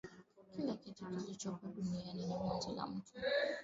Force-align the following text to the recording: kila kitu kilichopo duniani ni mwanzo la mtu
kila 0.55 0.75
kitu 0.75 1.05
kilichopo 1.05 1.67
duniani 1.67 2.25
ni 2.25 2.35
mwanzo 2.35 2.71
la 2.75 2.87
mtu 2.87 3.11